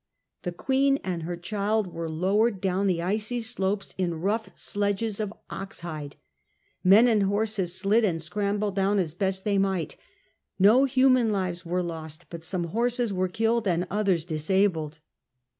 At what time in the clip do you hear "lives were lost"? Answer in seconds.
11.31-12.25